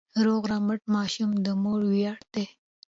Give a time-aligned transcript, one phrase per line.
[0.25, 2.45] روغ رمټ ماشوم د مور ویاړ دی.